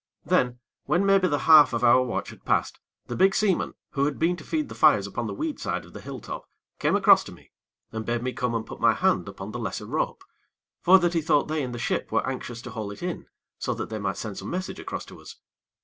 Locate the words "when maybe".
0.85-1.27